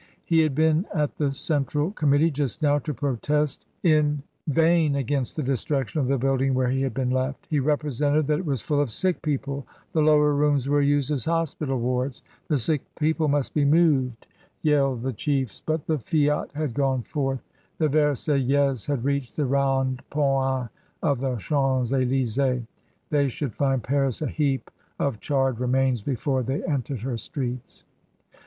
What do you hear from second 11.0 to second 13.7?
as hospiti wards. The sick people must be